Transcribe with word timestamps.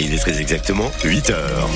Et 0.00 0.04
il 0.04 0.14
est 0.14 0.18
très 0.18 0.40
exactement 0.40 0.90
8 1.04 1.28
heures. 1.28 1.68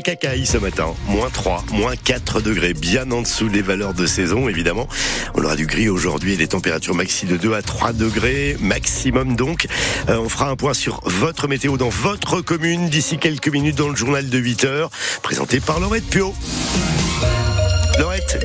Cacaille 0.00 0.46
ce 0.46 0.56
matin, 0.56 0.94
moins 1.06 1.28
3, 1.30 1.64
moins 1.72 1.96
4 1.96 2.40
degrés, 2.40 2.72
bien 2.72 3.10
en 3.10 3.22
dessous 3.22 3.48
des 3.48 3.60
valeurs 3.60 3.92
de 3.92 4.06
saison 4.06 4.48
évidemment. 4.48 4.88
On 5.34 5.44
aura 5.44 5.56
du 5.56 5.66
gris 5.66 5.88
aujourd'hui 5.90 6.32
et 6.34 6.36
des 6.36 6.48
températures 6.48 6.94
maxi 6.94 7.26
de 7.26 7.36
2 7.36 7.52
à 7.54 7.60
3 7.60 7.92
degrés, 7.92 8.56
maximum 8.58 9.36
donc. 9.36 9.66
Euh, 10.08 10.18
on 10.18 10.28
fera 10.30 10.48
un 10.48 10.56
point 10.56 10.74
sur 10.74 11.00
votre 11.04 11.48
météo 11.48 11.76
dans 11.76 11.90
votre 11.90 12.40
commune 12.40 12.88
d'ici 12.88 13.18
quelques 13.18 13.48
minutes 13.48 13.76
dans 13.76 13.88
le 13.88 13.96
journal 13.96 14.28
de 14.28 14.38
8 14.38 14.64
heures, 14.64 14.90
présenté 15.22 15.60
par 15.60 15.78
Laurette 15.78 16.06
Pio. 16.06 16.34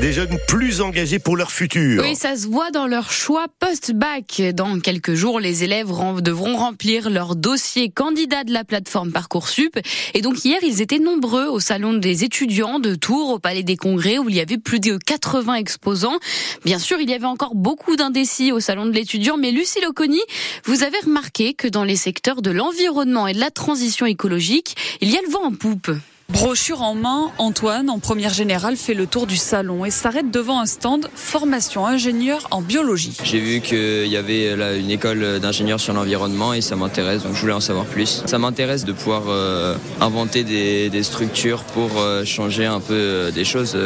Des 0.02 0.14
jeunes 0.14 0.36
plus 0.48 0.82
engagés 0.82 1.20
pour 1.20 1.38
leur 1.38 1.52
futur. 1.52 2.02
Oui, 2.04 2.16
ça 2.16 2.36
se 2.36 2.48
voit 2.48 2.72
dans 2.72 2.88
leur 2.88 3.12
choix 3.12 3.46
post-bac. 3.60 4.42
Dans 4.56 4.80
quelques 4.80 5.14
jours, 5.14 5.40
les 5.40 5.64
élèves 5.64 5.92
devront 6.22 6.58
remplir 6.58 7.12
leur 7.12 7.36
dossier 7.36 7.92
candidat 7.92 8.44
de 8.44 8.52
la 8.52 8.64
plateforme 8.64 9.12
Parcoursup. 9.12 9.78
Et 10.16 10.22
donc 10.22 10.44
hier, 10.44 10.58
ils 10.64 10.82
étaient 10.82 10.98
nombreux 10.98 11.46
au 11.46 11.60
salon 11.60 11.94
des 11.94 12.24
étudiants 12.24 12.80
de 12.80 12.96
Tours, 12.96 13.30
au 13.30 13.38
Palais 13.38 13.62
des 13.62 13.78
Congrès, 13.78 14.18
où 14.18 14.28
il 14.28 14.36
y 14.36 14.40
avait 14.40 14.58
plus 14.58 14.80
de 14.80 14.98
80 14.98 15.54
exposants. 15.54 16.18
Bien 16.66 16.80
sûr, 16.80 17.00
il 17.00 17.08
y 17.08 17.14
avait 17.14 17.26
encore 17.26 17.54
beaucoup 17.54 17.96
d'indécis 17.96 18.52
au 18.52 18.60
salon 18.60 18.88
de 18.88 18.94
l'étudiant, 18.94 19.38
mais 19.38 19.52
Lucie 19.52 19.82
Loconi, 19.82 20.22
vous 20.66 20.82
avez 20.82 20.98
remarqué 21.06 21.54
que 21.54 21.68
dans 21.68 21.84
les 21.84 21.96
secteurs 21.96 22.42
de 22.42 22.50
l'environnement 22.50 23.28
et 23.28 23.34
de 23.34 23.40
la 23.40 23.52
transition 23.52 24.08
écologique, 24.08 24.76
il 25.00 25.12
y 25.12 25.18
a 25.18 25.22
le 25.22 25.30
vent 25.30 25.44
en 25.44 25.54
poupe. 25.54 25.92
Brochure 26.32 26.82
en 26.82 26.96
main, 26.96 27.32
Antoine, 27.40 27.90
en 27.90 28.00
première 28.00 28.34
générale, 28.34 28.78
fait 28.78 28.94
le 28.94 29.06
tour 29.06 29.28
du 29.28 29.36
salon 29.36 29.84
et 29.84 29.92
s'arrête 29.92 30.32
devant 30.32 30.62
un 30.62 30.66
stand 30.66 31.10
formation 31.14 31.86
ingénieur 31.86 32.48
en 32.52 32.62
biologie. 32.62 33.18
J'ai 33.24 33.40
vu 33.40 33.60
qu'il 33.60 34.08
y 34.08 34.16
avait 34.16 34.56
là 34.56 34.76
une 34.76 34.90
école 34.90 35.40
d'ingénieurs 35.40 35.82
sur 35.82 35.94
l'environnement 35.94 36.54
et 36.54 36.62
ça 36.62 36.78
m'intéresse, 36.78 37.24
donc 37.24 37.36
je 37.36 37.42
voulais 37.42 37.54
en 37.54 37.60
savoir 37.60 37.86
plus. 37.86 38.24
Ça 38.26 38.40
m'intéresse 38.40 38.86
de 38.86 38.94
pouvoir 38.94 39.24
euh, 39.28 39.76
inventer 40.00 40.44
des, 40.46 41.04
structures 41.04 41.64
pour 41.64 41.90
euh, 41.98 42.24
changer 42.24 42.66
un 42.66 42.80
peu 42.80 42.94
euh, 42.94 43.32
des 43.32 43.44
choses 43.44 43.78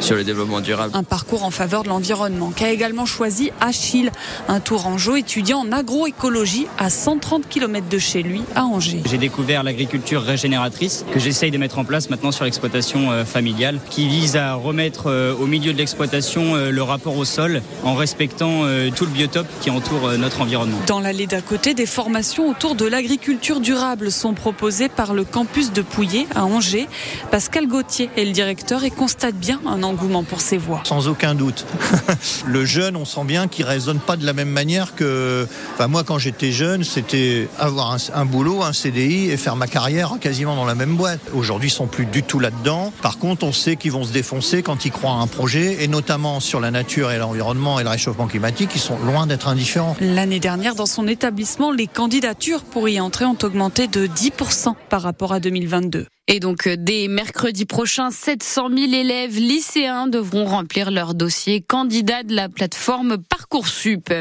sur 0.00 0.16
le 0.16 0.24
développement 0.24 0.60
durable. 0.60 0.92
Un 0.96 1.02
parcours 1.02 1.44
en 1.44 1.50
faveur 1.50 1.82
de 1.82 1.88
l'environnement 1.88 2.50
qu'a 2.50 2.70
également 2.70 3.04
choisi 3.06 3.50
Achille, 3.60 4.10
un 4.48 4.60
tourangeau 4.60 5.16
étudiant 5.16 5.58
en 5.58 5.72
agroécologie 5.72 6.66
à 6.78 6.88
130 6.88 7.48
km 7.48 7.88
de 7.88 7.98
chez 7.98 8.22
lui, 8.22 8.42
à 8.54 8.64
Angers. 8.64 9.02
J'ai 9.04 9.18
découvert 9.18 9.62
l'agriculture 9.62 10.22
régénératrice 10.22 11.04
que 11.12 11.20
j'essaye 11.20 11.50
de 11.50 11.58
mettre 11.58 11.78
en 11.78 11.84
place 11.84 11.89
maintenant 11.90 12.30
sur 12.30 12.44
l'exploitation 12.44 13.10
euh, 13.10 13.24
familiale, 13.24 13.80
qui 13.90 14.08
vise 14.08 14.36
à 14.36 14.54
remettre 14.54 15.10
euh, 15.10 15.34
au 15.34 15.46
milieu 15.46 15.72
de 15.72 15.78
l'exploitation 15.78 16.54
euh, 16.54 16.70
le 16.70 16.82
rapport 16.82 17.16
au 17.16 17.24
sol 17.24 17.62
en 17.84 17.94
respectant 17.94 18.60
tout 18.94 19.04
le 19.04 19.10
biotope 19.10 19.46
qui 19.60 19.70
entoure 19.70 20.12
notre 20.18 20.40
environnement. 20.40 20.78
Dans 20.86 21.00
l'allée 21.00 21.26
d'à 21.26 21.40
côté, 21.40 21.74
des 21.74 21.86
formations 21.86 22.48
autour 22.48 22.74
de 22.74 22.84
l'agriculture 22.86 23.60
durable 23.60 24.10
sont 24.10 24.34
proposées 24.34 24.88
par 24.88 25.14
le 25.14 25.24
campus 25.24 25.72
de 25.72 25.82
Pouillet 25.82 26.26
à 26.34 26.44
Angers. 26.44 26.88
Pascal 27.30 27.66
Gauthier 27.66 28.10
est 28.16 28.24
le 28.24 28.32
directeur 28.32 28.84
et 28.84 28.90
constate 28.90 29.34
bien 29.34 29.60
un 29.66 29.82
engouement 29.82 30.22
pour 30.22 30.40
ces 30.40 30.58
voies. 30.58 30.82
Sans 30.84 31.08
aucun 31.08 31.34
doute. 31.34 31.64
le 32.46 32.64
jeune, 32.64 32.96
on 32.96 33.04
sent 33.04 33.24
bien 33.24 33.48
qu'il 33.48 33.64
raisonne 33.64 33.98
pas 33.98 34.16
de 34.16 34.26
la 34.26 34.32
même 34.32 34.50
manière 34.50 34.94
que. 34.94 35.46
Enfin, 35.74 35.88
moi, 35.88 36.04
quand 36.04 36.18
j'étais 36.18 36.52
jeune, 36.52 36.84
c'était 36.84 37.48
avoir 37.58 37.92
un, 37.92 37.96
un, 38.14 38.24
boulot, 38.24 38.62
un 38.62 38.72
CDI 38.72 39.30
et 39.30 39.36
faire 39.36 39.56
ma 39.56 39.66
carrière 39.66 40.12
quasiment 40.20 40.54
dans 40.56 40.66
la 40.66 40.74
même 40.74 40.96
boîte. 40.96 41.20
Aujourd'hui, 41.34 41.70
plus 41.86 42.06
du 42.06 42.22
tout 42.22 42.38
là-dedans. 42.38 42.92
Par 43.02 43.18
contre, 43.18 43.44
on 43.44 43.52
sait 43.52 43.76
qu'ils 43.76 43.92
vont 43.92 44.04
se 44.04 44.12
défoncer 44.12 44.62
quand 44.62 44.84
ils 44.84 44.90
croient 44.90 45.12
à 45.12 45.16
un 45.16 45.26
projet, 45.26 45.82
et 45.82 45.88
notamment 45.88 46.40
sur 46.40 46.60
la 46.60 46.70
nature 46.70 47.10
et 47.10 47.18
l'environnement 47.18 47.80
et 47.80 47.84
le 47.84 47.90
réchauffement 47.90 48.26
climatique, 48.26 48.70
ils 48.74 48.80
sont 48.80 48.98
loin 48.98 49.26
d'être 49.26 49.48
indifférents. 49.48 49.96
L'année 50.00 50.40
dernière, 50.40 50.74
dans 50.74 50.86
son 50.86 51.06
établissement, 51.08 51.72
les 51.72 51.86
candidatures 51.86 52.62
pour 52.62 52.88
y 52.88 53.00
entrer 53.00 53.24
ont 53.24 53.38
augmenté 53.42 53.86
de 53.88 54.06
10% 54.06 54.74
par 54.88 55.02
rapport 55.02 55.32
à 55.32 55.40
2022. 55.40 56.06
Et 56.32 56.38
donc, 56.38 56.68
euh, 56.68 56.76
dès 56.78 57.08
mercredi 57.08 57.64
prochain, 57.64 58.12
700 58.12 58.68
000 58.68 58.92
élèves 58.92 59.36
lycéens 59.36 60.06
devront 60.06 60.44
remplir 60.44 60.92
leur 60.92 61.14
dossier 61.14 61.60
candidat 61.60 62.22
de 62.22 62.36
la 62.36 62.48
plateforme 62.48 63.18
Parcoursup. 63.18 64.14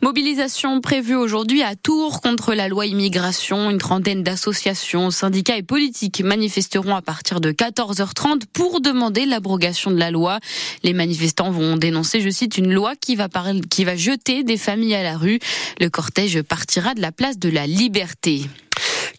Mobilisation 0.00 0.80
prévue 0.80 1.16
aujourd'hui 1.16 1.62
à 1.62 1.76
Tours 1.76 2.22
contre 2.22 2.54
la 2.54 2.68
loi 2.68 2.86
immigration. 2.86 3.68
Une 3.68 3.76
trentaine 3.76 4.22
d'associations, 4.22 5.10
syndicats 5.10 5.58
et 5.58 5.62
politiques 5.62 6.22
manifesteront 6.24 6.96
à 6.96 7.02
partir 7.02 7.42
de 7.42 7.52
14h30 7.52 8.44
pour 8.50 8.80
demander 8.80 9.26
l'abrogation 9.26 9.90
de 9.90 9.98
la 9.98 10.10
loi. 10.10 10.38
Les 10.82 10.94
manifestants 10.94 11.50
vont 11.50 11.76
dénoncer, 11.76 12.22
je 12.22 12.30
cite, 12.30 12.56
une 12.56 12.72
loi 12.72 12.94
qui 12.98 13.16
va, 13.16 13.28
qui 13.68 13.84
va 13.84 13.96
jeter 13.96 14.44
des 14.44 14.56
familles 14.56 14.94
à 14.94 15.02
la 15.02 15.18
rue. 15.18 15.40
Le 15.78 15.90
cortège 15.90 16.40
partira 16.40 16.94
de 16.94 17.02
la 17.02 17.12
place 17.12 17.38
de 17.38 17.50
la 17.50 17.66
liberté. 17.66 18.46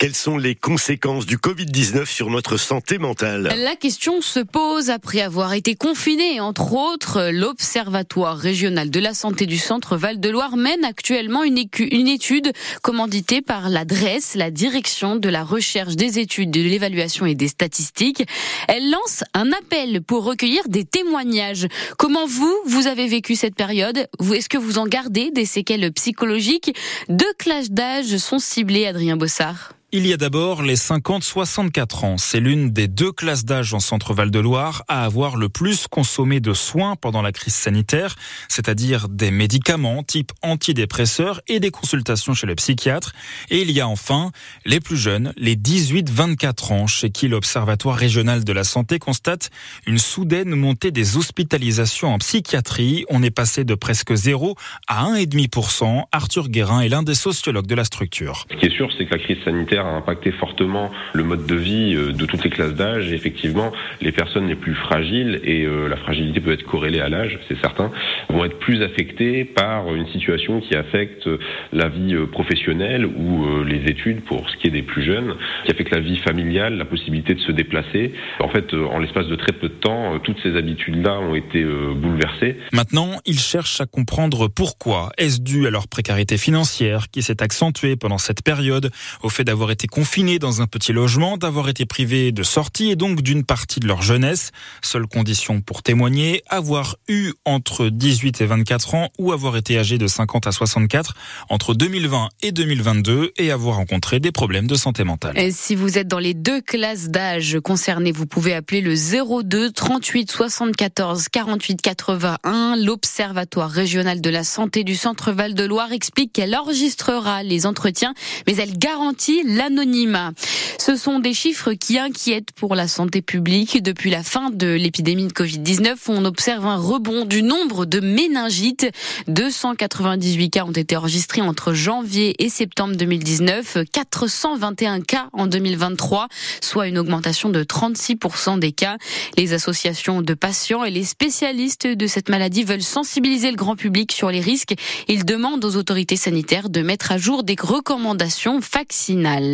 Quelles 0.02 0.16
sont 0.16 0.40
les 0.40 0.56
conséquences 0.56 1.28
du 1.28 1.38
Covid-19 1.38 2.08
sur 2.08 2.32
notre 2.32 2.58
santé 2.58 2.98
mentale 2.98 3.54
La 3.56 3.76
question 3.76 4.20
se 4.20 4.40
pose 4.40 4.90
après 4.90 5.22
avoir 5.22 5.54
été 5.54 5.76
confiné. 5.76 6.40
Entre 6.40 6.74
autres, 6.74 7.30
l'Observatoire 7.32 8.36
régional 8.36 8.90
de 8.90 9.00
la 9.00 9.14
santé 9.14 9.46
du 9.46 9.60
centre 9.60 9.98
Val-de-Loire 9.98 10.58
mène 10.58 10.84
actuellement 10.86 11.44
une, 11.44 11.60
étude 11.60 12.52
commanditée 12.82 13.44
par 13.44 13.70
l'adresse, 13.70 14.34
la 14.34 14.50
direction 14.50 15.18
de 15.18 15.30
la 15.30 15.44
recherche 15.44 15.96
des 15.96 16.18
études, 16.18 16.50
de 16.50 16.62
l'évaluation 16.62 17.28
et 17.28 17.36
des 17.36 17.50
statistiques. 17.50 18.24
Elle 18.68 18.90
lance 18.90 19.24
un 19.36 19.52
appel 19.52 20.02
pour 20.02 20.24
recueillir 20.24 20.64
des 20.68 20.84
témoignages. 20.84 21.68
Comment 22.00 22.26
vous, 22.26 22.58
vous 22.66 22.88
avez 22.88 23.06
vécu 23.06 23.36
cette 23.36 23.54
période? 23.54 24.08
Est-ce 24.34 24.50
que 24.50 24.58
vous 24.58 24.80
en 24.80 24.88
gardez 24.88 25.30
des 25.30 25.46
séquelles 25.46 25.92
psychologiques? 25.92 26.76
Deux 27.08 27.34
classes 27.38 27.70
d'âge 27.70 28.18
sont 28.18 28.40
ciblées, 28.40 28.88
Adrien 28.88 29.16
Bossard. 29.16 29.76
Il 29.94 30.08
y 30.08 30.14
a 30.14 30.18
d'abord 30.18 30.64
les 30.64 30.78
50-64 30.78 32.06
ans. 32.06 32.18
C'est 32.18 32.40
l'une 32.40 32.70
des 32.70 32.88
deux 32.88 33.12
classes 33.12 33.44
d'âge 33.44 33.74
en 33.74 33.82
centre 33.82 34.14
Val-de-Loire 34.14 34.86
à 34.88 35.04
avoir 35.04 35.36
le 35.36 35.50
plus 35.50 35.88
consommé 35.88 36.40
de 36.40 36.54
soins 36.54 36.96
pendant 36.96 37.22
la 37.22 37.34
crise 37.34 37.56
sanitaire, 37.56 38.16
c'est-à-dire 38.48 39.10
des 39.10 39.32
médicaments 39.32 40.02
type 40.02 40.32
antidépresseurs 40.44 41.42
et 41.50 41.60
des 41.60 41.72
consultations 41.72 42.34
chez 42.34 42.48
le 42.48 42.56
psychiatre. 42.56 43.12
Et 43.50 43.64
il 43.64 43.72
y 43.72 43.82
a 43.82 43.88
enfin 43.90 44.32
les 44.66 44.80
plus 44.80 44.96
jeunes, 44.96 45.34
les 45.36 45.58
18-24 45.58 46.72
ans, 46.72 46.88
chez 46.88 47.10
qui 47.10 47.28
l'Observatoire 47.28 47.98
régional 47.98 48.46
de 48.46 48.54
la 48.54 48.64
santé 48.64 48.98
constate 48.98 49.50
une 49.86 49.98
soudaine 49.98 50.56
montée 50.56 50.92
des 50.92 51.18
hospitalisations 51.18 52.14
en 52.14 52.18
psychiatrie. 52.20 53.04
On 53.10 53.24
est 53.24 53.30
passé 53.30 53.66
de 53.66 53.76
presque 53.76 54.14
0 54.14 54.56
à 54.88 55.04
1,5%. 55.04 56.06
Arthur 56.14 56.48
Guérin 56.48 56.80
est 56.80 56.88
l'un 56.88 57.04
des 57.04 57.14
sociologues 57.14 57.68
de 57.68 57.76
la 57.76 57.84
structure. 57.84 58.46
Ce 58.52 58.56
qui 58.56 58.68
est 58.68 58.78
sûr, 58.78 58.90
c'est 58.98 59.06
que 59.06 59.12
la 59.12 59.20
crise 59.22 59.44
sanitaire 59.44 59.81
a 59.86 59.96
impacté 59.96 60.32
fortement 60.32 60.92
le 61.14 61.24
mode 61.24 61.46
de 61.46 61.56
vie 61.56 61.96
euh, 61.96 62.12
de 62.14 62.26
toutes 62.26 62.44
les 62.44 62.50
classes 62.50 62.74
d'âge. 62.74 63.12
Effectivement, 63.12 63.72
les 64.02 64.12
personnes 64.12 64.48
les 64.48 64.56
plus 64.56 64.76
fragiles, 64.76 65.40
et 65.44 65.66
euh, 65.66 65.88
la 65.88 65.98
fragilité 65.98 66.40
peut 66.40 66.52
être 66.52 66.64
corrélée 66.64 67.00
à 67.00 67.10
l'âge, 67.10 67.40
c'est 67.48 67.60
certain, 67.60 67.92
vont 68.30 68.46
être 68.46 68.60
plus 68.60 68.82
affectées 68.82 69.46
par 69.46 69.94
une 69.94 70.08
situation 70.08 70.62
qui 70.62 70.76
affecte 70.76 71.30
la 71.74 71.88
vie 71.90 72.14
euh, 72.14 72.26
professionnelle 72.26 73.06
ou 73.06 73.64
les 73.64 73.90
études 73.90 74.22
pour 74.22 74.50
ce 74.50 74.58
qui 74.58 74.68
est 74.68 74.72
des 74.72 74.82
plus 74.82 75.04
jeunes, 75.04 75.36
qui 75.66 75.72
affecte 75.72 75.92
la 75.92 76.00
vie 76.00 76.18
familiale, 76.18 76.78
la 76.78 76.86
possibilité 76.86 77.34
de 77.34 77.40
se 77.40 77.52
déplacer. 77.52 78.14
En 78.40 78.50
fait, 78.50 78.74
en 78.74 79.00
l'espace 79.00 79.28
de 79.28 79.36
très 79.36 79.52
peu 79.52 79.68
de 79.68 79.74
temps, 79.74 80.20
toutes 80.20 80.38
ces 80.44 80.56
habitudes-là 80.56 81.20
ont 81.20 81.36
été 81.36 81.64
bouleversées. 81.64 82.58
Maintenant, 82.72 83.20
ils 83.26 83.40
cherchent 83.40 83.82
à 83.82 83.86
comprendre 83.86 84.48
pourquoi. 84.48 85.12
Est-ce 85.18 85.42
dû 85.42 85.68
à 85.68 85.70
leur 85.70 85.88
précarité 85.88 86.38
financière 86.38 87.10
qui 87.12 87.22
s'est 87.22 87.42
accentuée 87.42 87.96
pendant 87.96 88.18
cette 88.18 88.44
période, 88.44 88.92
au 89.24 89.30
fait 89.30 89.44
d'avoir 89.44 89.71
été 89.72 89.88
confinés 89.88 90.40
dans 90.40 90.62
un 90.62 90.68
petit 90.68 90.94
logement, 90.94 91.38
d'avoir 91.38 91.70
été 91.70 91.86
privés 91.86 92.32
de 92.32 92.44
sortie 92.44 92.92
et 92.92 92.96
donc 92.96 93.22
d'une 93.22 93.44
partie 93.44 93.80
de 93.80 93.88
leur 93.88 94.02
jeunesse. 94.02 94.52
Seule 94.82 95.08
condition 95.08 95.62
pour 95.62 95.84
témoigner, 95.84 96.44
avoir 96.50 96.98
eu 97.08 97.32
entre 97.46 97.90
18 97.90 98.42
et 98.42 98.46
24 98.46 98.96
ans 98.96 99.10
ou 99.18 99.32
avoir 99.32 99.58
été 99.58 99.78
âgé 99.78 99.98
de 99.98 100.08
50 100.08 100.48
à 100.48 100.52
64 100.52 101.14
entre 101.50 101.74
2020 101.74 102.30
et 102.44 102.52
2022 102.52 103.32
et 103.38 103.52
avoir 103.52 103.78
rencontré 103.78 104.20
des 104.20 104.32
problèmes 104.32 104.68
de 104.68 104.76
santé 104.76 105.04
mentale. 105.04 105.38
Et 105.38 105.52
si 105.52 105.76
vous 105.76 105.98
êtes 105.98 106.08
dans 106.08 106.20
les 106.20 106.34
deux 106.34 106.62
classes 106.62 107.10
d'âge 107.10 107.60
concernées, 107.64 108.12
vous 108.12 108.26
pouvez 108.26 108.54
appeler 108.54 108.82
le 108.82 108.96
02 109.44 109.72
38 109.72 110.32
74 110.32 111.30
48 111.30 111.82
81. 111.82 112.76
L'Observatoire 112.78 113.70
régional 113.70 114.22
de 114.22 114.30
la 114.30 114.44
santé 114.44 114.84
du 114.84 114.96
Centre 114.96 115.32
Val 115.32 115.54
de 115.54 115.64
Loire 115.64 115.92
explique 115.92 116.34
qu'elle 116.34 116.56
enregistrera 116.56 117.44
les 117.44 117.66
entretiens, 117.66 118.14
mais 118.48 118.56
elle 118.56 118.78
garantit 118.78 119.44
l'anonymat. 119.62 120.32
Ce 120.80 120.96
sont 120.96 121.20
des 121.20 121.36
chiffres 121.36 121.74
qui 121.74 122.00
inquiètent 122.00 122.52
pour 122.56 122.74
la 122.74 122.88
santé 122.88 123.22
publique. 123.22 123.84
Depuis 123.84 124.10
la 124.10 124.24
fin 124.24 124.50
de 124.50 124.68
l'épidémie 124.68 125.28
de 125.28 125.34
Covid-19, 125.34 125.96
on 126.08 126.26
observe 126.26 126.66
un 126.66 126.78
rebond 126.78 127.26
du 127.26 127.44
nombre 127.44 127.86
de 127.86 128.00
méningites. 128.00 128.90
298 129.28 130.50
cas 130.50 130.66
ont 130.66 130.72
été 130.72 130.98
enregistrés 130.98 131.42
entre 131.42 131.74
janvier 131.74 132.44
et 132.44 132.50
septembre 132.50 132.96
2019, 132.96 133.78
421 133.92 135.02
cas 135.02 135.28
en 135.34 135.46
2023, 135.46 136.28
soit 136.62 136.88
une 136.88 136.98
augmentation 136.98 137.50
de 137.50 137.64
36% 137.64 138.58
des 138.58 138.72
cas. 138.72 138.98
Les 139.38 139.54
associations 139.54 140.24
de 140.24 140.34
patients 140.34 140.84
et 140.84 140.90
les 140.90 141.04
spécialistes 141.04 141.86
de 141.86 142.08
cette 142.08 142.30
maladie 142.30 142.64
veulent 142.64 142.82
sensibiliser 142.82 143.52
le 143.52 143.58
grand 143.58 143.76
public 143.76 144.12
sur 144.12 144.32
les 144.32 144.42
risques. 144.42 144.74
Ils 145.08 145.26
demandent 145.26 145.64
aux 145.64 145.76
autorités 145.76 146.16
sanitaires 146.16 146.70
de 146.70 146.82
mettre 146.82 147.12
à 147.12 147.20
jour 147.20 147.44
des 147.44 147.56
recommandations 147.62 148.60
vaccinales. 148.74 149.51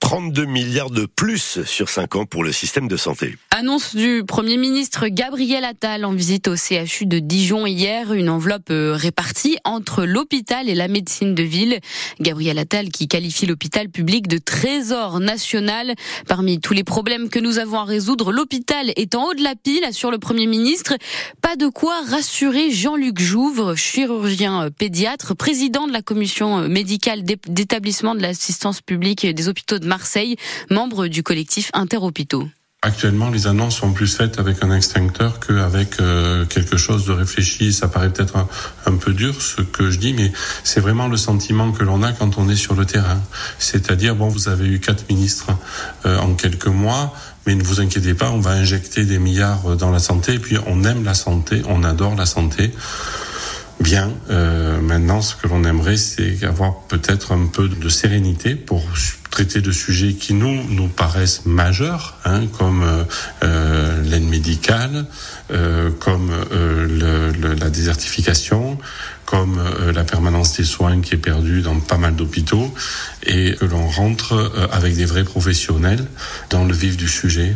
32 0.00 0.44
milliards 0.44 0.90
de 0.90 1.06
plus 1.06 1.62
sur 1.64 1.88
5 1.88 2.16
ans 2.16 2.26
pour 2.26 2.44
le 2.44 2.52
système 2.52 2.88
de 2.88 2.96
santé. 2.96 3.36
Annonce 3.50 3.96
du 3.96 4.22
Premier 4.26 4.56
ministre 4.56 5.08
Gabriel 5.08 5.64
Attal 5.64 6.04
en 6.04 6.12
visite 6.12 6.48
au 6.48 6.56
CHU 6.56 7.06
de 7.06 7.18
Dijon 7.18 7.66
hier, 7.66 8.12
une 8.12 8.28
enveloppe 8.28 8.70
euh, 8.70 8.94
répartie 8.94 9.56
entre 9.64 10.04
l'hôpital 10.04 10.68
et 10.68 10.74
la 10.74 10.88
médecine 10.88 11.34
de 11.34 11.42
ville. 11.42 11.80
Gabriel 12.20 12.58
Attal 12.58 12.90
qui 12.90 13.08
qualifie 13.08 13.46
l'hôpital 13.46 13.88
public 13.88 14.28
de 14.28 14.38
trésor 14.38 15.20
national. 15.20 15.94
Parmi 16.28 16.60
tous 16.60 16.74
les 16.74 16.84
problèmes 16.84 17.28
que 17.28 17.38
nous 17.38 17.58
avons 17.58 17.78
à 17.78 17.84
résoudre, 17.84 18.32
l'hôpital 18.32 18.92
est 18.96 19.14
en 19.14 19.24
haut 19.24 19.34
de 19.34 19.42
la 19.42 19.54
pile, 19.54 19.84
assure 19.84 20.10
le 20.10 20.18
Premier 20.18 20.46
ministre. 20.46 20.94
Pas 21.40 21.56
de 21.56 21.68
quoi 21.68 22.00
rassurer 22.08 22.70
Jean-Luc 22.70 23.20
Jouvre, 23.20 23.74
chirurgien 23.74 24.64
euh, 24.64 24.70
pédiatre, 24.70 25.34
président 25.34 25.86
de 25.86 25.92
la 25.92 26.02
commission 26.02 26.58
euh, 26.58 26.68
médicale 26.68 27.22
d'établissement 27.24 28.14
de 28.14 28.20
l'assistance 28.20 28.80
publique 28.80 29.23
des 29.32 29.48
hôpitaux 29.48 29.78
de 29.78 29.86
Marseille, 29.86 30.36
membre 30.70 31.06
du 31.06 31.22
collectif 31.22 31.70
Interhôpitaux. 31.72 32.48
Actuellement, 32.84 33.30
les 33.30 33.46
annonces 33.46 33.76
sont 33.76 33.94
plus 33.94 34.14
faites 34.14 34.38
avec 34.38 34.62
un 34.62 34.70
extincteur 34.70 35.40
qu'avec 35.40 36.00
euh, 36.00 36.44
quelque 36.44 36.76
chose 36.76 37.06
de 37.06 37.12
réfléchi. 37.12 37.72
Ça 37.72 37.88
paraît 37.88 38.10
peut-être 38.10 38.36
un, 38.84 38.96
peu 38.96 39.14
dur 39.14 39.40
ce 39.40 39.62
que 39.62 39.90
je 39.90 39.98
dis, 39.98 40.12
mais 40.12 40.30
c'est 40.64 40.80
vraiment 40.80 41.08
le 41.08 41.16
sentiment 41.16 41.72
que 41.72 41.82
l'on 41.82 42.02
a 42.02 42.12
quand 42.12 42.36
on 42.36 42.46
est 42.50 42.56
sur 42.56 42.74
le 42.74 42.84
terrain. 42.84 43.22
C'est-à-dire, 43.58 44.14
bon, 44.14 44.28
vous 44.28 44.50
avez 44.50 44.68
eu 44.68 44.80
quatre 44.80 45.08
ministres 45.08 45.46
euh, 46.04 46.18
en 46.18 46.34
quelques 46.34 46.66
mois, 46.66 47.14
mais 47.46 47.54
ne 47.54 47.62
vous 47.62 47.80
inquiétez 47.80 48.12
pas, 48.12 48.30
on 48.30 48.40
va 48.40 48.50
injecter 48.50 49.06
des 49.06 49.18
milliards 49.18 49.76
dans 49.76 49.90
la 49.90 49.98
santé. 49.98 50.34
Et 50.34 50.38
puis, 50.38 50.58
on 50.66 50.84
aime 50.84 51.04
la 51.04 51.14
santé, 51.14 51.62
on 51.66 51.84
adore 51.84 52.16
la 52.16 52.26
santé. 52.26 52.70
Bien, 53.84 54.10
euh, 54.30 54.80
maintenant, 54.80 55.20
ce 55.20 55.36
que 55.36 55.46
l'on 55.46 55.62
aimerait, 55.62 55.98
c'est 55.98 56.42
avoir 56.42 56.80
peut-être 56.88 57.32
un 57.32 57.46
peu 57.48 57.68
de 57.68 57.88
sérénité 57.90 58.54
pour 58.54 58.82
traiter 59.30 59.60
de 59.60 59.72
sujets 59.72 60.14
qui 60.14 60.32
nous 60.32 60.64
nous 60.70 60.88
paraissent 60.88 61.44
majeurs, 61.44 62.16
hein, 62.24 62.46
comme 62.56 62.82
euh, 62.82 63.04
euh 63.42 64.02
l'aide 64.02 64.26
médicale, 64.26 65.04
comme 66.00 66.30
la 67.60 67.70
désertification, 67.70 68.78
comme 69.26 69.60
la 69.94 70.04
permanence 70.04 70.56
des 70.56 70.64
soins 70.64 71.00
qui 71.02 71.14
est 71.14 71.18
perdue 71.18 71.60
dans 71.60 71.78
pas 71.80 71.98
mal 71.98 72.16
d'hôpitaux, 72.16 72.72
et 73.24 73.54
que 73.54 73.66
l'on 73.66 73.86
rentre 73.86 74.52
avec 74.72 74.96
des 74.96 75.04
vrais 75.04 75.24
professionnels 75.24 76.06
dans 76.48 76.64
le 76.64 76.72
vif 76.72 76.96
du 76.96 77.08
sujet. 77.08 77.54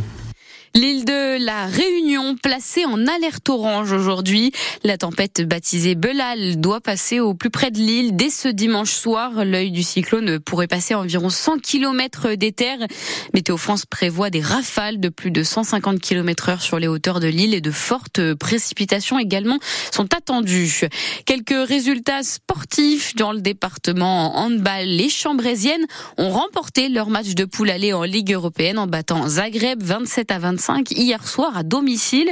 L'île 0.75 1.05
de 1.05 1.45
la 1.45 1.67
Réunion 1.67 2.37
placée 2.37 2.85
en 2.85 3.07
alerte 3.07 3.49
orange 3.49 3.91
aujourd'hui. 3.93 4.53
La 4.85 4.99
tempête 4.99 5.41
baptisée 5.41 5.95
Belal 5.95 6.61
doit 6.61 6.81
passer 6.81 7.21
au 7.21 7.35
plus 7.35 7.49
près 7.49 7.71
de 7.71 7.79
l'île 7.79 8.15
dès 8.15 8.29
ce 8.29 8.49
dimanche 8.49 8.93
soir. 8.93 9.45
L'œil 9.45 9.71
du 9.71 9.83
cyclone 9.83 10.39
pourrait 10.39 10.67
passer 10.67 10.93
à 10.95 11.01
environ 11.01 11.31
100 11.31 11.61
km 11.61 12.35
des 12.35 12.53
terres. 12.53 12.87
Météo 13.33 13.57
France 13.57 13.87
prévoit 13.87 14.29
des 14.29 14.43
rafales 14.43 15.01
de 15.01 15.09
plus 15.09 15.31
de 15.31 15.43
150 15.43 16.01
km 16.01 16.51
heure 16.51 16.63
sur 16.63 16.79
les 16.79 16.87
hauteurs 16.87 17.21
de 17.21 17.29
l'île 17.29 17.55
et 17.55 17.63
de 17.63 17.71
fortes 17.71 18.35
précipitations 18.35 19.19
également 19.19 19.59
sont 19.91 20.15
attendues. 20.15 20.89
Quelques 21.25 21.69
résultats 21.69 22.23
sportifs 22.23 23.17
dans 23.17 23.33
le 23.33 23.41
département 23.41 24.37
en 24.37 24.45
handball. 24.45 24.85
Les 24.87 25.09
Chambrésiennes 25.09 25.87
ont 26.19 26.31
remporté 26.31 26.89
leur 26.89 27.09
match 27.09 27.35
de 27.35 27.47
poule 27.47 27.71
aller 27.71 27.95
en 27.95 28.03
Ligue 28.03 28.33
européenne 28.33 28.79
en 28.79 28.87
battant 28.87 29.29
Zagreb 29.29 29.83
27 29.83 30.31
à 30.31 30.39
25 30.39 30.68
hier 30.91 31.27
soir 31.27 31.57
à 31.57 31.63
domicile. 31.63 32.31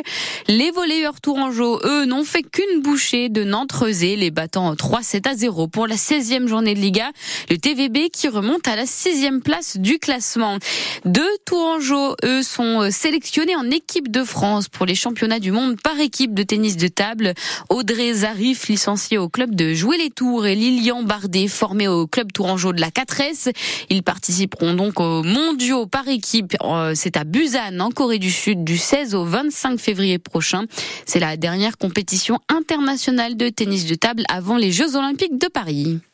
Les 0.49 0.71
volleyeurs 0.71 1.21
tourangeaux, 1.21 1.81
eux, 1.85 2.05
n'ont 2.05 2.25
fait 2.25 2.43
qu'une 2.43 2.83
bouchée 2.83 3.29
de 3.29 3.44
Nantes-Rezé, 3.44 4.17
les 4.17 4.31
battant 4.31 4.75
3-7 4.75 5.29
à 5.29 5.35
0 5.35 5.69
pour 5.69 5.87
la 5.87 5.97
16e 5.97 6.47
journée 6.47 6.75
de 6.75 6.81
Liga. 6.81 7.11
Le 7.50 7.59
TVB 7.59 8.11
qui 8.11 8.29
remonte 8.29 8.67
à 8.69 8.77
la 8.77 8.85
6e 8.85 9.41
place 9.41 9.77
du 9.77 9.99
classement. 9.99 10.59
Deux 11.05 11.37
tourangeaux, 11.44 12.15
eux, 12.25 12.43
sont 12.43 12.91
sélectionnés 12.91 13.56
en 13.56 13.71
équipe 13.71 14.11
de 14.11 14.25
France 14.25 14.69
pour 14.69 14.87
les 14.87 14.94
championnats 14.94 15.41
du 15.41 15.53
monde 15.53 15.81
par 15.81 15.99
équipe 16.00 16.35
de 16.35 16.43
tennis 16.43 16.77
de 16.77 16.88
table. 16.88 17.35
Audrey 17.69 18.12
Zarif, 18.12 18.69
licenciée 18.69 19.19
au 19.19 19.29
club 19.29 19.55
de 19.55 19.75
Jouer 19.75 19.99
les 19.99 20.11
Tours, 20.11 20.47
et 20.47 20.55
Lilian 20.55 21.03
Bardet, 21.03 21.49
formé 21.49 21.88
au 21.88 22.06
club 22.06 22.33
tourangeau 22.33 22.73
de 22.73 22.81
la 22.81 22.91
4S. 22.91 23.53
Ils 23.91 24.03
participeront 24.03 24.75
donc 24.75 25.00
aux 25.00 25.23
mondiaux 25.23 25.87
par 25.87 26.09
équipe. 26.09 26.56
Euh, 26.62 26.93
c'est 26.94 27.17
à 27.17 27.25
Busan, 27.25 27.81
en 27.81 27.91
Du 28.18 28.30
Sud, 28.30 28.64
du 28.64 28.78
16 28.78 29.14
au 29.14 29.24
25 29.24 29.78
février 29.78 30.18
prochain. 30.18 30.64
C'est 31.04 31.20
la 31.20 31.36
dernière 31.36 31.76
compétition 31.76 32.38
internationale 32.48 33.36
de 33.36 33.48
tennis 33.48 33.86
de 33.86 33.94
table 33.94 34.22
avant 34.28 34.56
les 34.56 34.72
Jeux 34.72 34.96
Olympiques 34.96 35.38
de 35.38 35.48
Paris. 35.48 36.00